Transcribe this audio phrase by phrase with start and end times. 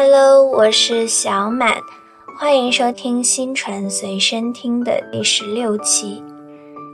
[0.00, 1.74] Hello，我是小满，
[2.38, 6.22] 欢迎收听新传随身听的第十六期。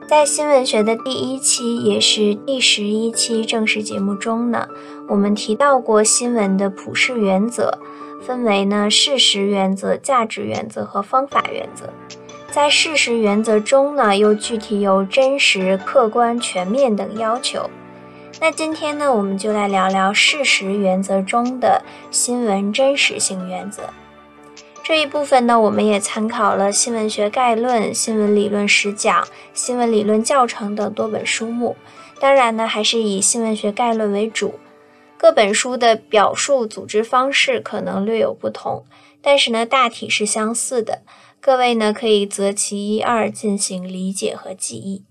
[0.09, 4.67] 在新闻学的第一期，也是第十一期正式节目中呢，
[5.07, 7.79] 我们提到过新闻的普世原则，
[8.23, 11.91] 分为呢事实原则、价值原则和方法原则。
[12.50, 17.68] 在事实原则中呢，又具体有真实、客观、全面等要求。
[18.41, 23.84] 那今天呢，我们就来聊聊事实原则中的新闻真实性原则。
[24.83, 29.23] 这一部分呢，我们也参考了《新闻学概论》《新闻理论实讲》
[29.55, 31.74] 《新闻理论教程》等多本书目。
[32.20, 34.55] 当然呢，还是以《新闻学概论》为主。
[35.16, 38.85] 各本书的表述组织方式可能略有不同，
[39.23, 41.01] 但是呢，大体是相似的。
[41.41, 45.05] 各位呢，可以择其一二进行理解和记忆。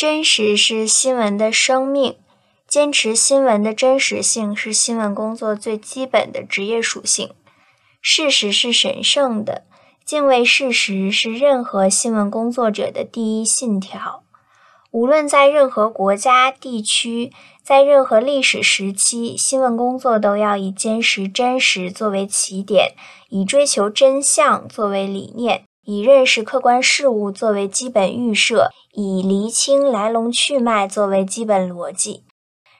[0.00, 2.16] 真实是新闻的生命，
[2.66, 7.34] 坚持新闻的真实性是新闻工作最基本的职业属性。
[8.00, 9.66] 事实是神圣的，
[10.02, 14.22] 敬畏事实是任何新闻工作者的第一信条。
[14.90, 17.30] 无论在任何国家、地区，
[17.62, 22.94] 在任何历史时期，新闻工作都要以坚实真实作为起点，
[23.28, 25.66] 以追求真相作为理念。
[25.84, 32.24] 以认识客观事物作为基本预设，以厘清来龙去脉作为基本逻辑。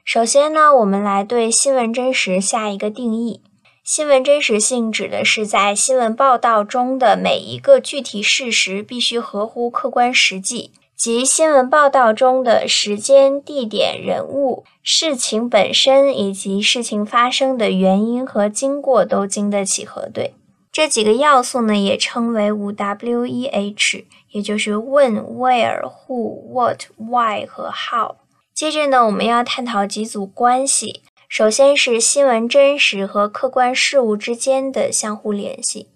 [0.05, 3.43] 首先呢，我们来对新闻真实下一个定义。
[3.83, 20.35] 新闻真实性指的是在新闻报道中的每一个具体事实必须合乎客观实际，即新闻报道中的时间、地点、人物、事情本身以及事情发生的原因和经过都经得起核对。
[20.81, 28.17] 这几个要素呢，也称为五 W E H，也就是 When、Where、Who、What、Why 和 How。
[28.55, 31.03] 接着呢，我们要探讨几组关系。
[31.29, 35.89] 首先是新闻真实和客观事物之间的相互联系。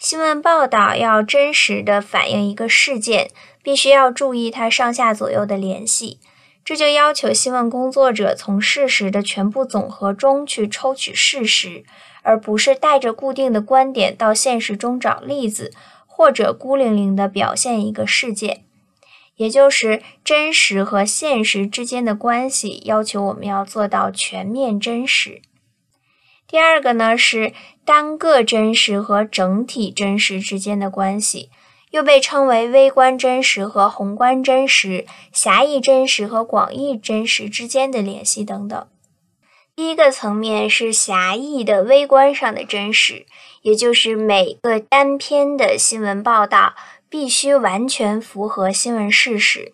[0.00, 3.30] 新闻报道要真实的反映一个事件，
[3.62, 6.18] 必须要注意它上下左右的联系。
[6.64, 11.84] 这就要求新闻工作者从事实的全部总和中去抽取事实。
[12.22, 15.72] 而不是带着固定的观点到现实中找例子，
[16.06, 18.64] 或者孤零零地表现一个事件，
[19.36, 25.42] 也就是真实和现实之间的关系，要求我们要做到全面真实。
[26.46, 27.52] 第二个呢是
[27.84, 31.48] 单个真实和整体真实之间的关系，
[31.90, 38.86] 又被称为微观真实和宏观真实、狭义真实和广义真实之间的联系等等。
[39.74, 43.24] 第一个层面是狭义的微观上的真实，
[43.62, 46.74] 也就是每个单篇的新闻报道
[47.08, 49.72] 必须完全符合新闻事实，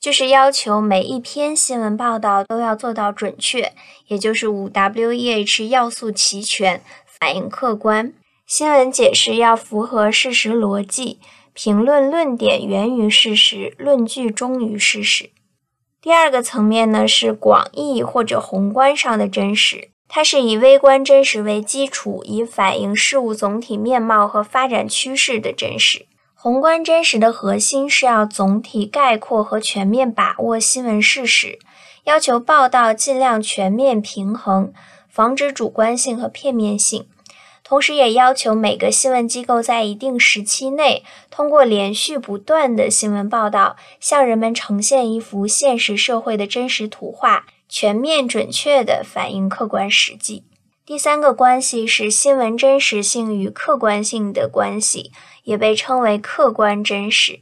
[0.00, 3.74] 就是要求每一篇新闻报道都要做到准确，
[4.06, 8.14] 也就是五 W E H 要素齐全，反映客观。
[8.46, 11.18] 新闻解释要符合事实逻辑，
[11.52, 15.30] 评论论点源于事实，论据忠于事实。
[16.04, 26.04] 第二个层面呢是广义或者宏观上的真实，它是以微观真实为基础，以反映事物总体面貌和发展趋势的真实。
[26.34, 31.58] 宏观真实的核心是要总体概括和全面把握新闻事实，
[32.04, 34.74] 要求报道尽量全面平衡，
[35.08, 37.06] 防止主观性和片面性。
[37.74, 50.44] 同时，也要求每个新闻机构在一定时期内，通过连续不断的新闻报道，向人们呈现一幅现实社会的真实图画，全面准确地反映客观实际。
[50.86, 55.10] 第三个关系是新闻真实性与客观性的关系，
[55.42, 57.40] 也被称为客观真实。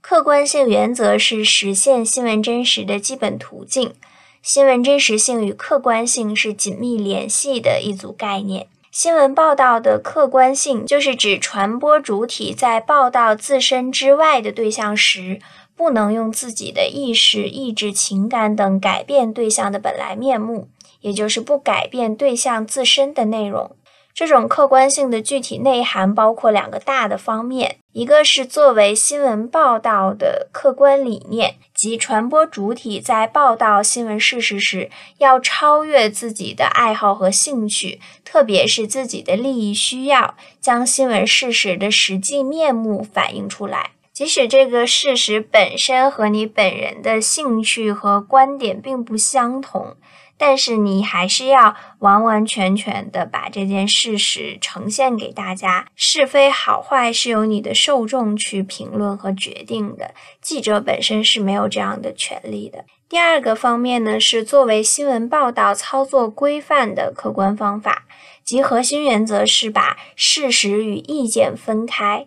[0.00, 3.92] 客观性原则是实现新闻真实的基本途径。
[4.40, 8.68] 新闻真实性与客观性是紧密联系的一组概念。
[8.94, 15.40] 新闻报道的客观性，就是指传播主体在报道自身之外的对象时，
[15.74, 20.68] 不能用自己的意识、意志、情感等改变对象的本来面目，
[21.00, 23.74] 也就是不改变对象自身的内容。
[24.14, 34.88] 这种客观性的具体内涵包括两个大的方面，一个是作为新闻报道的客观理念，即传播主体在报道新闻事实时，
[35.18, 49.96] 要超越自己的爱好和兴趣，特别是自己的利益需要，将新闻事实的实际面目反映出来，即使这个事实本身和你本人的兴趣和观点并不相同。
[50.36, 62.84] 但是你还是要完完全全的把这件事实呈现给大家，是非好坏是由你的受众去评论和决定的，记者本身是没有这样的权利的。
[63.08, 68.06] 第二个方面呢，是作为新闻报道操作规范的客观方法，
[68.42, 72.26] 即核心原则是把事实与意见分开。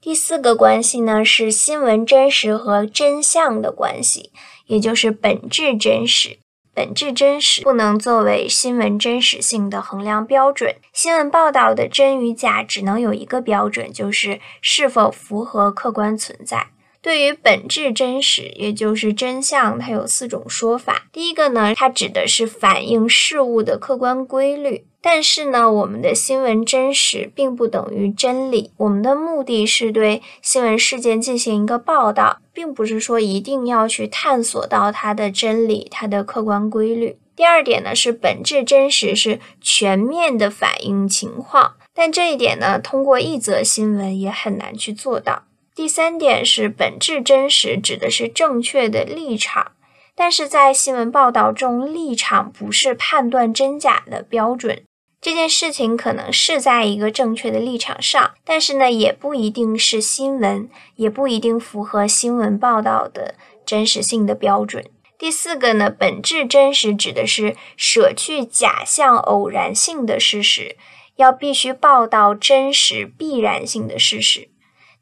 [0.00, 4.30] 第四个关系呢，是新闻真实和真相的关系，
[4.66, 6.38] 也就是本质真实。
[6.74, 10.74] 本质真实不能作为新闻真实性的衡量标准。
[10.92, 16.66] 新闻报道的真与假只能有一个标准，就是是否符合客观存在。
[17.00, 21.06] 对于本质真实，也就是真相，它有四种说法。
[21.12, 24.86] 第一个呢，它指的是反映事物的客观规律。
[25.06, 28.70] 但是呢，我们的新闻真实并不等于真理。
[28.78, 37.18] 我们的目的是对新闻事件进行一个报道，并不是说一定要去探索到它的真理、它的客观规律。
[37.36, 45.42] 第二点呢，是本质真实是全面的反映情况，但这一点呢，通过一则新闻也很难去做到。
[45.74, 49.72] 第三点是本质真实指的是正确的立场。
[50.16, 54.82] 但是在新闻报道中，立场不是判断真假的标准。
[55.24, 63.34] 这件事情可能是在一个正确的立场上，但是呢，也不一定是新闻，也不一定符合新闻报道的
[63.64, 64.84] 真实性的标准。
[65.16, 70.76] 第四个呢，本质真实指的是舍去假象、偶然性的事实，
[71.16, 74.50] 要必须报道真实、必然性的事实。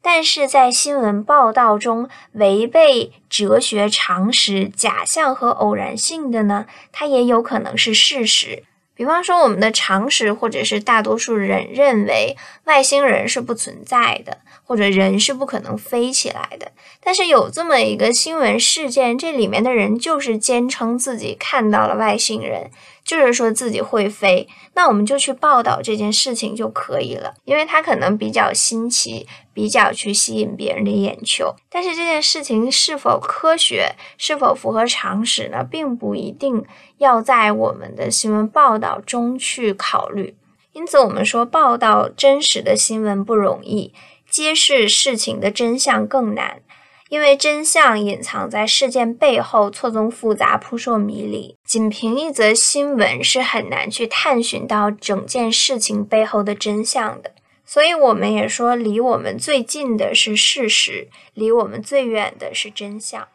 [0.01, 8.63] 但是在新闻报道中，违背哲学常识、假象和偶然性的呢，它也有可能是事实。
[8.95, 12.35] 比方说，我们的常识或者是大多数人认为
[12.65, 16.71] 外星人是不存在的，或者人是不可能飞起来的。
[17.03, 22.69] 但是有这么一个新闻事件，这里面的人就是坚称自己看到了外星人。
[23.05, 31.55] 就是说自己会飞，那我们就去报道这件事情就可以了，因为它可能比较新奇，比较去吸引别人的眼球。
[31.69, 36.65] 但是这件事情是否科学，是否符合常识呢，并不一定
[36.97, 40.35] 要在我们的新闻报道中去考虑。
[40.71, 43.93] 因此，我们说报道真实的新闻不容易，
[44.27, 46.63] 揭示事情的真相更难。
[47.09, 51.55] 因为真相隐藏在事件背后，错综复杂、扑朔迷离。
[51.65, 57.31] 仅凭一则新闻是很难去探寻到整件事情背后的真相的。
[57.65, 63.27] 所以，我们也说，离我们最近的是事实，离我们最远的是真相。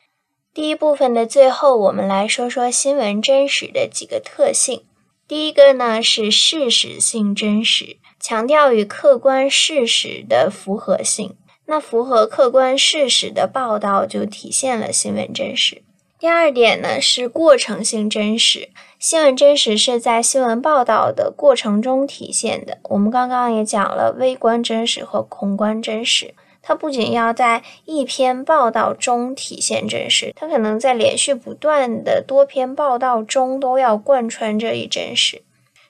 [0.53, 4.85] 第一部分的最后，我们来说说新闻真实的几个特性。
[5.27, 11.37] 第一个呢是事实性真实，强调与客观事实的符合性。
[11.71, 15.83] 那符合客观事实的报道就体现了新闻真实。
[16.19, 22.79] 第二点呢是过程性真实，新闻真实是在新闻报道的过程中体现的。
[22.85, 35.43] 我们刚刚也讲了微观真实和宏观真实，它不仅要在一篇报道中体现真实，它可能在连续不断的多篇报道中都要贯穿这一真实。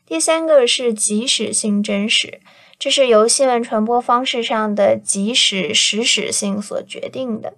[0.05, 2.41] 第三个是即时性真实。
[2.79, 7.55] 这是由新闻传播方式上的及时实时性所决定的。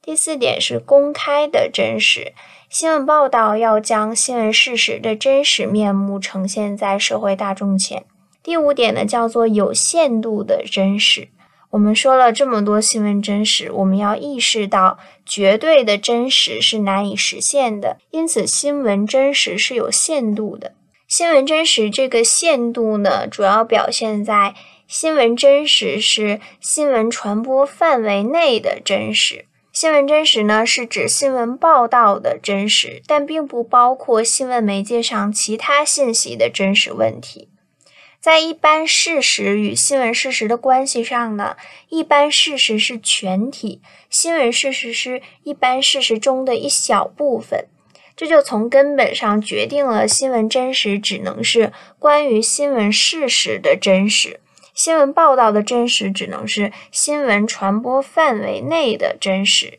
[0.00, 2.32] 第四点是公开的真实，
[2.68, 8.04] 新闻报道要将新闻事实的真实面目呈现在社会大众前。
[8.44, 11.28] 第五点呢，叫做有限度的真实。
[11.70, 20.74] 我们说了这么多新闻真实，我们要意识到绝对的真实是难以实现的，因此新闻真实是有限度的。
[21.16, 24.52] 新闻真实这个限度呢，主要表现在
[24.88, 29.46] 新闻真实是新闻传播范围内的真实。
[29.72, 37.48] 新闻真实呢，是指新闻报道的真实，但并不包括新闻媒介上其他信息的真实问题。
[38.20, 41.56] 在一般事实与新闻事实的关系上呢，
[41.90, 43.80] 一般事实是全体，
[44.10, 47.68] 新闻事实是一般事实中的一小部分。
[48.16, 54.40] 这就从根本上决定了新闻真实只能是关于新闻事实的真实，
[54.72, 59.78] 新闻报道的真实只能是新闻传播范围内的真实。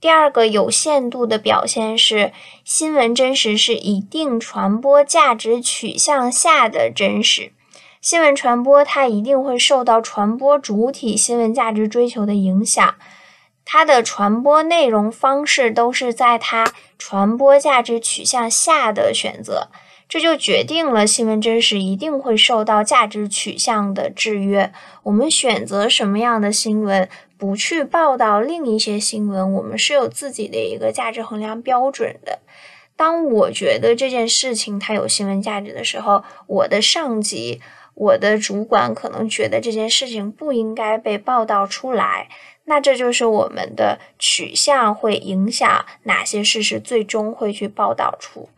[0.00, 7.52] 第二个有限度的表现是，新闻真实是一定传播价值取向下的真实。
[8.02, 12.94] 新闻传播它一定会受到传播主体新闻价值追求的影响。
[13.64, 19.68] 它的传播内容方式都是在它传播价值取向下的选择，
[20.08, 24.72] 这就决定了新闻真实一定会受到价值取向的制约。
[25.04, 32.40] 我们选择什么样的新闻，不去报道另一些新闻，我们是有自己的一个价值衡量标准的。
[32.96, 37.60] 当我觉得这件事情它有新闻价值的时候，我的上级、
[37.94, 42.28] 我的主管可能觉得这件事情不应该被报道出来。
[42.66, 48.48] 那这就是我们的取向会影响哪些事实最终会去报道出。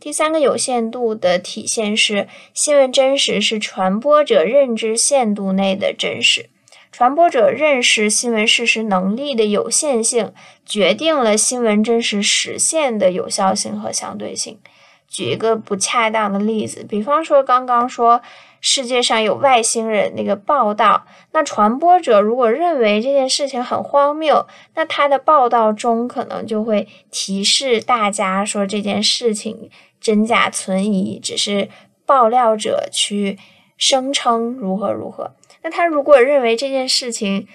[0.00, 6.48] 第三个有限度的体现是，新闻真实是传播者认知限度内的真实。
[6.90, 10.32] 传播者认识新闻事实能力的有限性，
[10.64, 14.58] 决定了新闻真实实现的有效性和相对性。
[15.06, 18.22] 举一个不恰当的例子，比方说刚刚说。
[18.60, 31.68] 世界上有外星人那个报道，那传播者如果认为这件事情很荒谬，那他的报道中可能就会提示大家说这件事情真假存疑，只是
[32.04, 33.38] 爆料者去
[33.78, 35.32] 声称如何如何。
[35.62, 37.48] 那他如果认为这件事情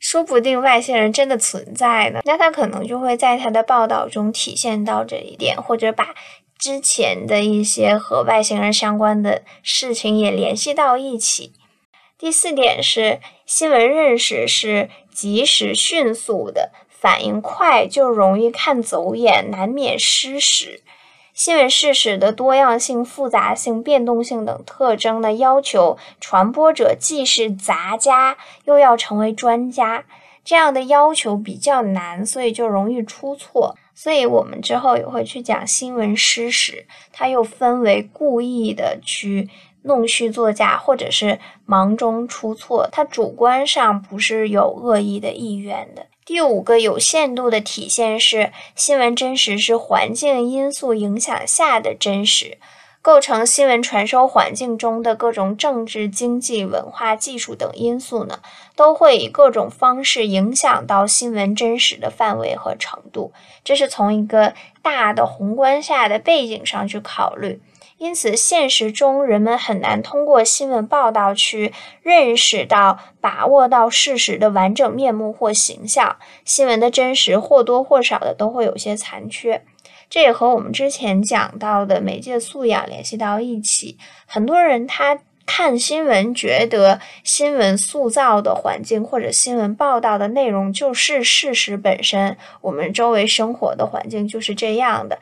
[0.00, 6.14] 说不定外星人真的存在呢，那他可能就会在他的报道中体现到这一点，或者把。
[6.58, 11.52] 之前的一些和外星人相关的事情也联系到一起。
[12.18, 20.82] 第四点是新闻认识是及时迅速的，反应快就容易看走眼，难免失实。
[21.32, 30.04] 新闻事实的多样性、复杂性、变动性等特征呢，要求传播者既是杂家，又要成为专家。
[30.44, 33.76] 这样的要求比较难，所以就容易出错。
[34.00, 39.50] 所以我们之后也会去讲新闻失实，它又分为故意的去
[39.82, 46.06] 弄虚作假，或者是忙中出错，它主观上不是有恶意的意愿的。
[46.24, 52.58] 第五个有限度的体现是，新闻真实是环境因素影响下的真实。
[53.00, 58.40] 构成新闻传收环境中的各种政治、经济、文化、技术等因素呢，
[58.76, 63.32] 都会以各种方式影响到新闻真实的范围和程度。
[63.64, 64.52] 这是从一个
[64.82, 67.60] 大的宏观下的背景上去考虑。
[67.96, 76.16] 因此，现实中人们很难通过新闻报道去认识到、把握到事实的完整面目或形象。
[76.44, 79.64] 新闻的真实或多或少的都会有些残缺。
[80.10, 83.98] 这也和我们之前讲到的媒介素养联系到一起。
[84.26, 95.18] 很多人他看新闻，觉得新闻塑造的环境或者新闻报道的内容就是事实本身，我们周围生活的环境就是这样的。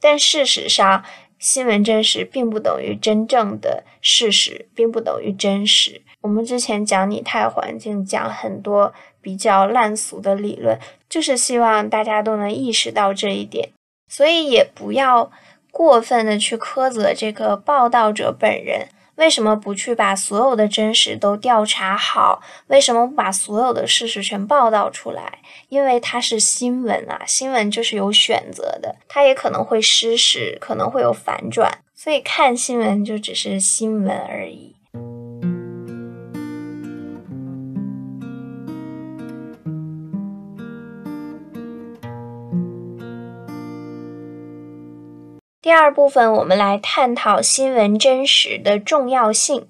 [0.00, 1.04] 但事实上，
[1.38, 6.00] 新闻真实并不等于真正的事实，并不等于真实。
[6.22, 10.78] 我们之前讲拟态环境，讲很多比较烂俗的理论，
[11.08, 13.68] 就是希望大家都能意识到这一点。
[14.08, 15.30] 所以也不要
[15.70, 22.40] 过分的去苛责这个报道者本人，为什么不去把所有的真实都调查好？
[22.68, 25.40] 为什么不把所有的事实全报道出来？
[25.68, 34.75] 因为它是新闻啊，新闻就是有选择的，它也可能会失实，可能会有反转，所以看新闻就只是新闻而已。
[45.66, 49.66] 第二部分，我们来探讨新闻真实的重要性。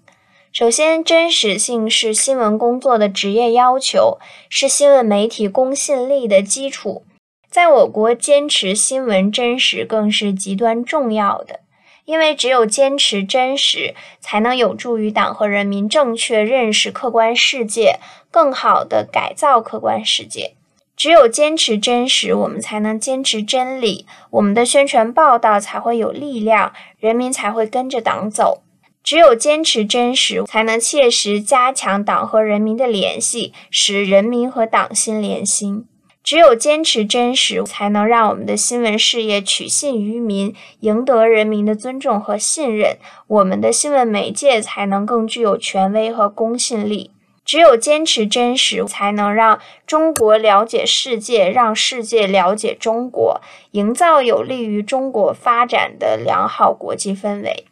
[0.52, 4.18] 首先，真实性是新闻工作的职业要求，
[4.50, 7.06] 是新闻媒体公信力的基础。
[7.48, 11.60] 在我国，坚持新闻真实更是极端重要的，
[12.04, 17.98] 因为只有坚持真实，才能有助于党和人民正确认识客观世界，
[18.30, 20.56] 更好地改造客观世界。
[20.96, 28.62] 只有坚持真实，我们才能坚持真理，我们的宣传报道才会有力量，人民才会跟着党走。
[29.04, 35.84] 只有坚持真实，才能切实加强党和人民的联系，使人民和党心连心。
[36.24, 42.96] 只有坚持真实，才能让我们的新闻事业取信于民，赢得人民的尊重和信任，
[43.28, 47.12] 我们的新闻媒介才能更具有权威和公信力。
[47.46, 57.64] 只有坚持真实，才能让中国了解世界，让世界了解中国，营造有利于中国发展的良好国际氛围。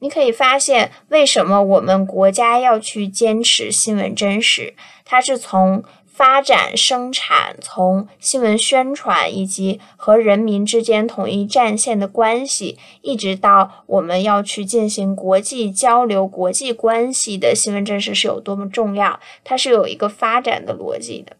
[0.00, 4.74] 你可以发现，为什么我们国家要去坚持新闻真实？
[5.04, 5.82] 它是从。
[6.16, 21.36] 发展生产，从新闻宣传以及和人民之间统一战线的关系，一直到我们要去进行国际交流、国际关系的新闻真实是有多么重要，它是有一个发展的逻辑的。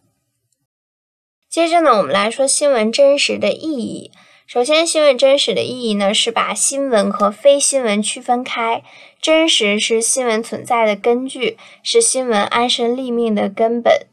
[1.49, 4.11] 接着呢，我们来说新闻真实的意义。
[4.47, 8.83] 首先，新闻真实的意义呢，是把新闻和非新闻区分开。
[9.23, 14.07] 真实是新闻存在的根据，是新闻安身立命的根本。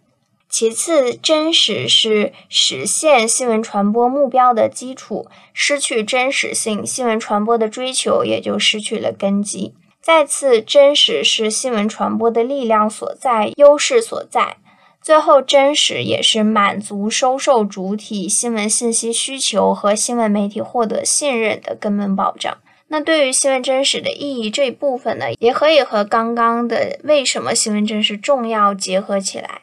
[0.54, 5.26] 其次，真实是实现新闻传播目标的基础。
[5.52, 9.74] 失去真实性，新闻传播的追求也就失去了根基。
[10.00, 14.58] 再次，真实是新闻传播的力量所在、优势所在。
[15.02, 22.56] 最后，真实也是满足收受主体新闻信息需求和新闻媒体获得信任的根本保障。
[22.90, 29.63] 那对于新闻真实的意义这一部分呢，也可以和刚刚的为什么新闻真实重要结合起来。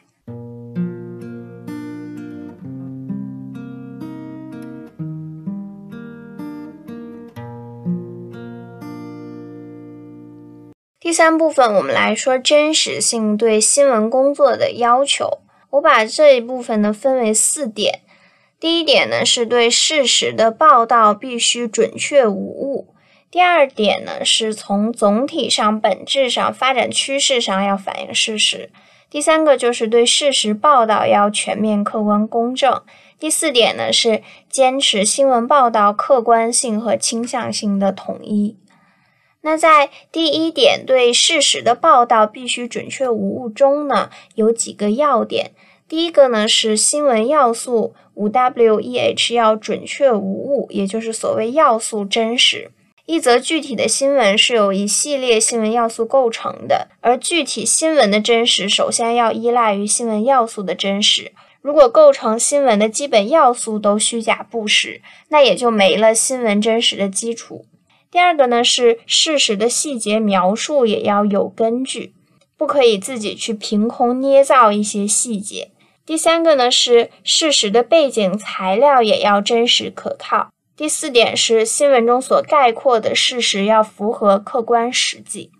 [11.11, 15.39] 第三部分，我们来说真实性对新闻工作的要求。
[15.71, 17.99] 我把这一部分呢分为四点。
[18.61, 22.85] 第一点呢，是对事实的报道必须准确无误；
[23.29, 28.69] 第二点呢，是从总体上、本质上、发展趋势上要反映事实；
[29.09, 32.83] 第三个就是对事实报道要全面、客观、公正；
[33.19, 38.55] 第四点呢，是坚持新闻报道客观性和倾向性的统一。
[39.41, 45.51] 那在第一点对事实的报道必须准确无误中呢，有几个要点。
[45.87, 52.71] 第一个呢是新闻要素五 W E H 要准确无误，也就是所谓要素真实。
[53.07, 61.33] 一则具体的新闻是由一系列新闻要素构成的，而具体新闻的真实首先要依赖于新闻要素的真实。
[61.61, 67.65] 如果构成新闻的基本要素都虚假不实，那也就没了新闻真实的基础。
[68.11, 72.13] 第二个呢是事实的细节描述也要有根据，
[72.57, 75.71] 不可以自己去凭空捏造一些细节。
[76.05, 80.49] 第三个呢是事实的背景材料也要真实可靠。
[80.75, 85.51] 第四点是新闻中所概括的事实要符合客观实际。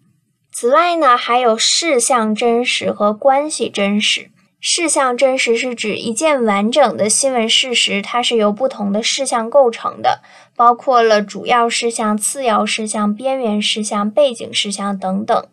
[0.51, 4.29] 此外呢还有事项真实和关系真实。
[4.63, 10.21] 事项真实是指一件完整的新闻事实，它是由不同的事项构成的，
[10.55, 15.47] 包括了主要事项、次要事项、边缘事项、背景事项等等。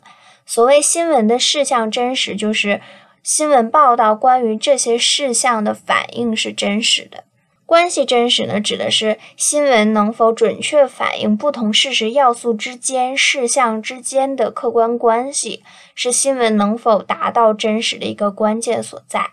[0.45, 2.83] 所谓新闻的事项真实，就是
[3.23, 7.25] 新闻报道关于这些事项的反应是真实的。
[7.69, 15.63] 关系真实呢，指的是新闻能否准确反映不同事实要素之间、事项之间的客观关系，
[15.95, 19.33] 是新闻能否达到真实的一个关键所在。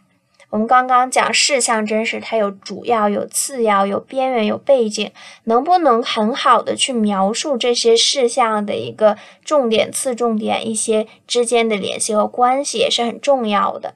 [0.49, 5.09] 我们刚刚讲事项真实，它有主要、有次要、有边缘、有背景，
[5.45, 13.93] 能不能很好的去描述这些事项的一个重点、次重点一些之间的联系和关系，也是很重要的。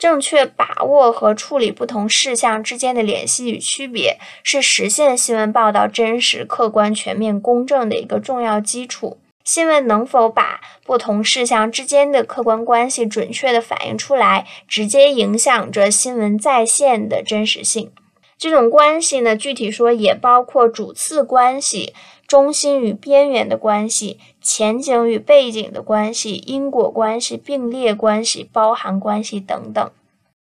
[0.00, 9.18] 正确把握和处理不同事项之间的联系与区别，是实现新闻报道真实、客观、全面、公正的一个重要基础。
[9.44, 17.92] 新闻能否把不同事项之间的客观关系准确地反映出来，直接影响着新闻在线的真实性。
[18.40, 21.92] 这种关系呢，具体说也包括主次关系、
[22.26, 29.90] 中心与边缘的关系、前景与背景的关系、因果关系、并列关系、包含关系等等。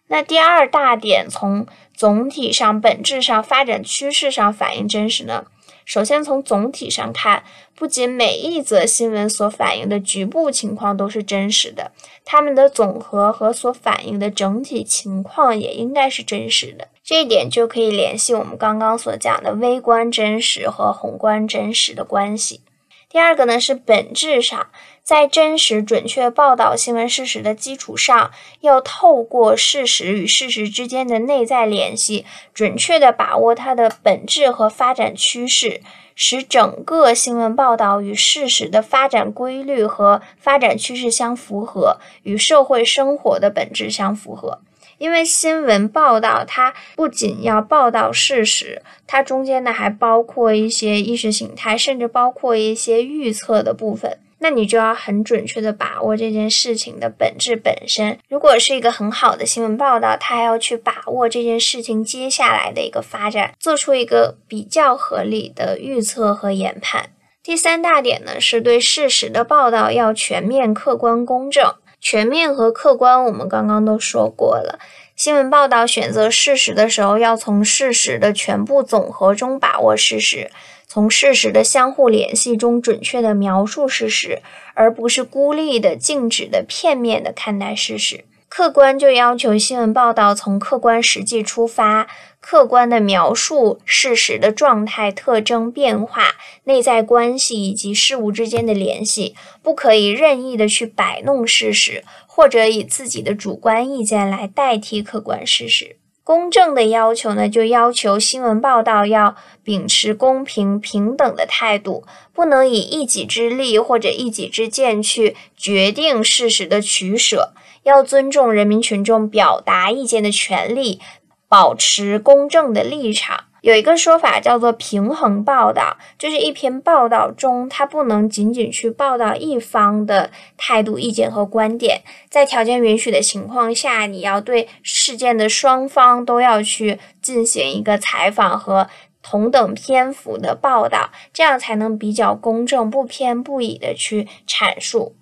[0.09, 5.45] 那第二大点，从总体上、本质上、发展趋势上反映真实呢？
[5.85, 7.43] 首先从总体上看，
[7.75, 11.93] 不仅每一则新闻所反映的局部情况都是真实的，
[12.25, 16.89] 它们的总和和所反映的整体情况也应该是真实的。
[17.03, 22.63] 这一点就可以联系我们刚刚所讲的微观真实和宏观真实的关系。
[23.11, 24.69] 第二个呢是本质上，
[25.05, 28.31] 在真实准确报道新闻事实的基础上，
[28.63, 35.83] 要透过事实与事实之间的内在联系，准确的把握它的本质和发展趋势，
[36.17, 44.61] 使整个新闻报道与事实的发展规律和发展趋势相符合，与社会生活的本质相符合。
[44.97, 54.19] 因为新闻报道，它不仅要报道事实，它中间呢还包括一些意识形态，甚至包括一些预测的部分。
[54.45, 58.19] 那你就要很准确的把握这件事情的本质本身。
[58.29, 67.09] 如果是一个很好的新闻报道，它还要去把握这件事情接下来的一个发展，做出一个比较合理的预测和研判。
[67.43, 71.73] 第三大点呢，是对事实的报道要全面、客观、公正。
[71.99, 74.79] 全面和客观，我们刚刚都说过了。
[75.17, 80.51] 新闻报道选择事实的时候，要从事实的全部总和中把握事实，
[80.95, 84.41] 从事实的相互联系中准确的描述事实，
[84.75, 88.25] 而不是孤立的、静止的、片面的看待事实。
[88.49, 92.07] 客观就要求新闻报道从客观实际出发，
[92.39, 105.97] 客观的描述事实的状态、特征、变化、内在关系以及事物之间的联系，不可以任意的去摆弄事实，或者以自己的主观意见来代替客观事实。
[106.25, 120.99] 公正的要求呢，就要求新闻报道要秉持公平平等的态度，不能以一己之力或者一己之见去决定事实的取舍，要尊重人民群众表达意见的权利，
[121.47, 123.45] 保持公正的立场。
[123.65, 138.87] 有一个说法叫做平衡报道，就是一篇报道中，它不能仅仅去报道一方的态度、意见和观点，在条件允许的情况下，你要对事件的双方都要去进行一个采访和
[139.23, 145.17] 同等篇幅的报道，这样才能比较公正、不偏不倚的去阐述。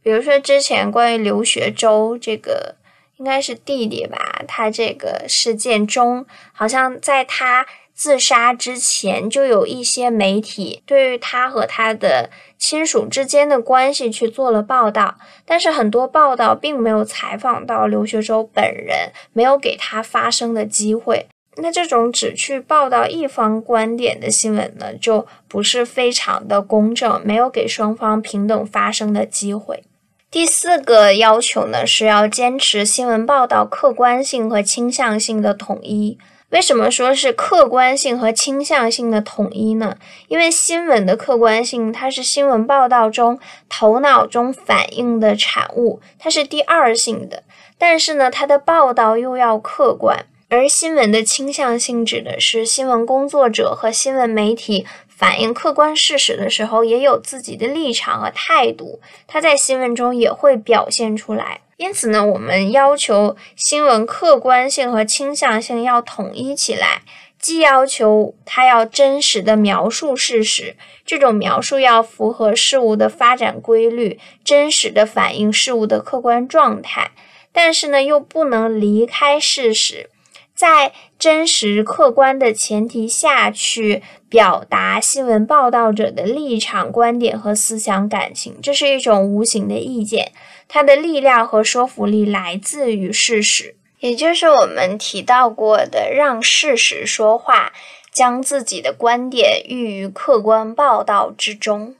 [0.00, 2.76] 比如说之前关于刘学周这个。
[3.18, 7.66] 应该是弟弟吧，他这个事件中，好像在他
[7.98, 21.26] 自杀之前，就有一些媒体对于他和他的亲属之间的关系去做了报道，但是很多报道并没有采访到刘学周本人，没有给他发声的机会。
[21.56, 29.82] 那这种只去报道一方观点的新闻呢，就不是非常的公正，没有给双方平等发声的机会。
[30.30, 36.16] 第四个要求呢，是要坚持新闻报道客观性和倾向性的统一。
[36.50, 39.96] 为什么说是客观性和倾向性的统一呢？
[40.28, 47.42] 因为新闻的客观性，它是新闻报道中头脑中反映的产物，它是第二性的。
[47.76, 50.24] 但是呢，它的报道又要客观。
[50.48, 54.86] 而新闻的倾向性指的是新闻工作者和新闻媒体。
[55.06, 61.60] 反映客观事实的时候，也有自己的立场和态度，他在新闻中也会表现出来。
[61.78, 67.02] 因此呢，我们要求新闻客观性和倾向性要统一起来，
[67.38, 77.12] 既要求它要真实的描述事实，这种描述要符合事物的发展规律，真实的反映事物的客观状态，
[77.52, 80.10] 但是呢，又不能离开事实。
[80.52, 90.32] 在真实客观的前提下去表达新闻报道者的立场、观点和思想感情，这是一种无形的意见，
[90.70, 97.72] 它的力量和说服力来自于事实，也就是我们提到过的让事实说话，
[98.12, 101.96] 将自己的观点寓于客观报道之中。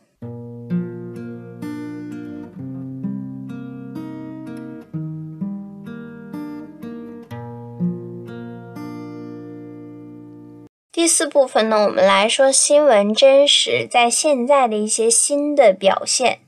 [10.92, 16.40] 第四部分呢，我们来说新闻真实在现在的一些新的表现。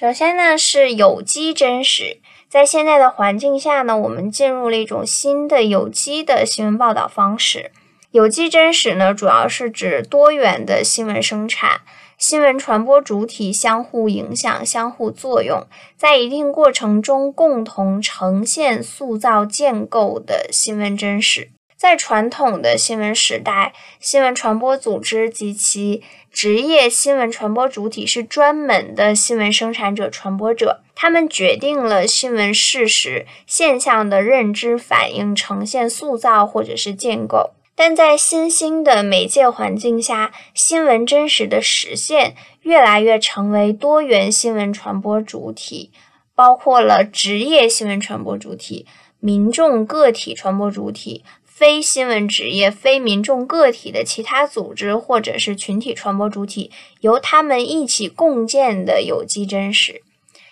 [0.00, 2.20] 首先呢，是有机真实。
[2.48, 7.70] 在现在的环境下呢，我们进入了一种新的有机的新闻报道方式。
[8.10, 11.82] 有机真实呢，主要是指多元的新闻生产，
[12.16, 15.66] 新闻传播主体相互影响、相互作用，
[15.98, 21.50] 在一定过程中共同呈现、塑造、建构的新闻真实。
[21.80, 37.52] 在传统的新闻时代，新闻传播组织及其职业新闻传播主体是专门的新闻生产者、传播者，他们决定了新闻事实现象的认知、反应、呈现、塑造或者是建构。
[37.74, 45.90] 但在新兴的媒介环境下，新闻真实的实现越来越成为多元新闻传播主体，
[46.34, 48.86] 包括了职业新闻传播主体、
[49.18, 51.24] 民众个体传播主体。
[51.60, 56.70] 非新闻职业、非民众个体的其他组织或者是群体传播主体，
[57.00, 60.00] 由他们一起共建的有机真实。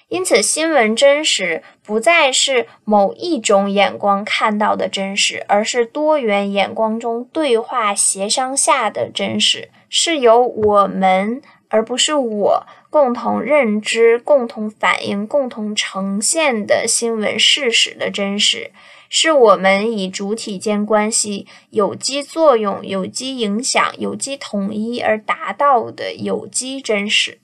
[0.08, 11.40] 因此，新闻真实不再是某一种眼光看到的真实，而是多元眼光中对话协商下的真实，是由我们
[11.70, 18.72] 而不是我共同认知、共同反映、共同呈现的新闻事实的真实。
[19.08, 27.40] 是我们以主体间关系有机作用、有机影响、有机统一而达到的有机真实。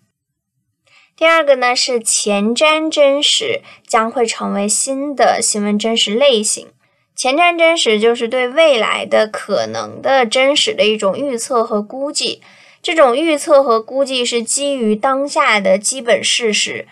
[1.17, 6.69] 第二个呢是前瞻真实，将会成为新的新闻真实类型。
[7.15, 12.43] 前瞻真实就是对未来的可能的真实的一种预测和估计。
[12.83, 16.87] 这种预测和估计是基于当下的基本事实。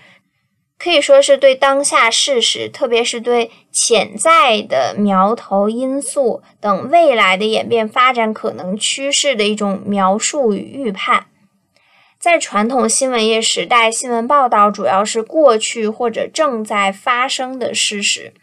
[0.83, 11.27] 可以说是对当下事实，特别是对潜在的苗头因素等未来的演变发展可能趋势的一种描述与预判。
[12.19, 18.35] 在传统新闻业时代，新闻报道主要是过去或者正在发生的事实，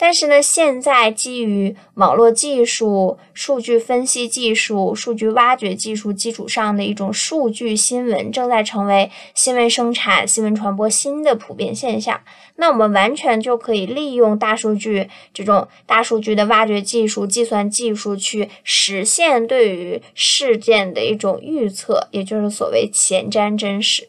[0.00, 12.20] 但是呢，现在基于网络技术、数据分析技术、数据挖掘技术基础上的一种数据新闻，正在成为新闻生产、新闻传播新的普遍现象。
[12.54, 24.08] 那我们完全就可以利用大数据这种大数据的挖掘技术、计算技术去实现对于事件的一种预测，也就是所谓前瞻真实。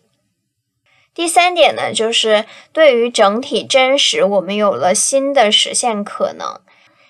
[1.14, 6.60] 第三点呢，就是对于整体真实，我们有了新的实现可能。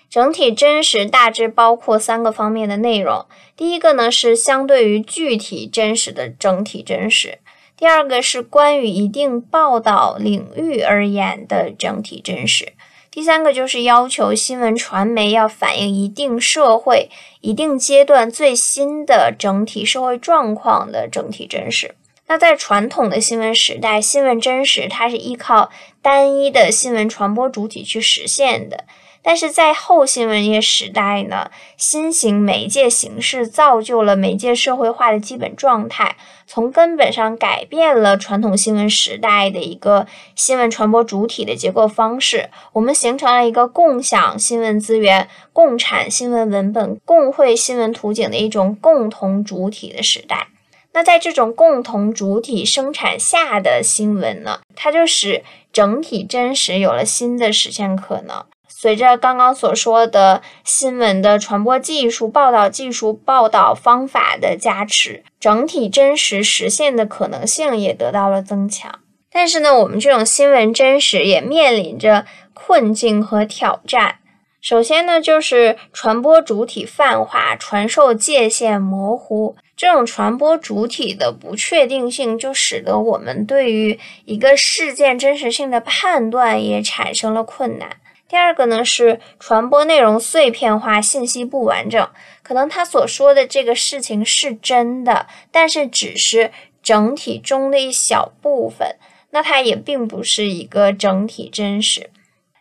[0.10, 3.28] 整体真实大致包括三个方面的内容。
[3.56, 7.38] 第一个呢，是相对于具体真实的整体真实；
[7.78, 12.70] 第二个是关于一定报道领域而言的整体真实；
[13.12, 21.94] 第三个就是要求新闻传媒要反映一定社会、一定阶段最新的整体社会状况的整体真实。
[22.30, 28.86] 那在传统的新闻时代，新闻真实它是依靠单一的新闻传播主体去实现的。
[29.24, 36.16] 但是在后新闻业时代呢，新型媒介形式造就了媒介社会化的基本状态，
[36.46, 42.52] 从根本上改变了传统新闻时代的一个新闻传播主体的结构方式。
[42.74, 50.50] 我们形成了一个共享新闻资源、共产新闻文本、共绘新闻图景的一种共同主体的时代。
[50.94, 58.44] 那在这种共同主体生产下的新闻呢，它就使整体真实有了新的实现可能。
[58.68, 69.00] 随着刚刚所说的新闻的传播技术、报道技术、报道方法的加持，整体真实实现的可能性也得到了增强。
[69.32, 74.20] 但是呢，我们这种新闻真实也面临着困境和挑战。
[74.62, 79.56] 首先呢，就是传播主体泛化、传授界限模糊。
[79.78, 87.98] 这种传播主体的不确定性，就使得我们对于一个事件真实性的判断也产生了困难。
[88.28, 92.10] 第二个呢，是传播内容碎片化、信息不完整，
[92.44, 96.52] 可能他所说的这个事情是真的，但是只是
[96.84, 98.98] 整体中的一小部分，
[99.32, 102.10] 那它也并不是一个整体真实。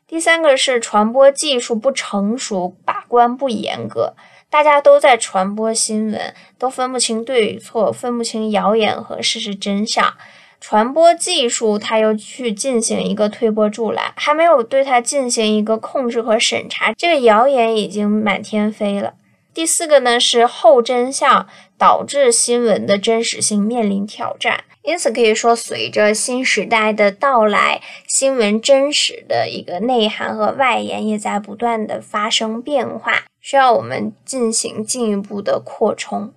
[0.09, 4.15] 第三个是传播技术不成熟，把关不严格。
[4.49, 10.15] 大家都在传播新闻，都分不清对与错，分不清谣言和事实真相。
[10.63, 19.13] 传播技术，它又去进行一个推波助澜，还没有对它进行一个控制和审查，这个谣言已经满天飞了。
[19.59, 24.63] 第四个呢，是后真相导致新闻的真实性面临挑战。
[24.83, 33.25] 因此可以说，随着新时代的到来，新闻真实的一个内涵和外延也在不断的发生变化。
[33.41, 36.33] 需要我们进行进一步的扩充。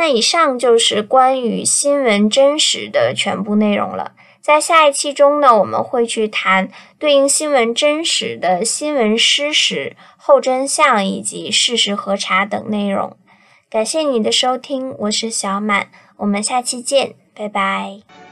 [0.00, 4.12] 那以上就是关于新闻真实的全部内容了。
[4.40, 13.14] 在下一期中呢，我们会去谈对应新闻真实的新闻事实、后真相以及事实核查等内容。
[13.68, 15.88] 感谢你的收听，我是小满。
[16.16, 18.29] 我们下期见，拜拜。